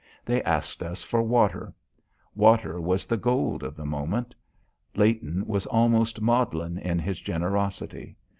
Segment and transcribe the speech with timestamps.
[0.25, 1.75] They asked us for water.
[2.33, 4.33] Water was the gold of the moment.
[4.95, 8.15] Leighton was almost maudlin in his generosity.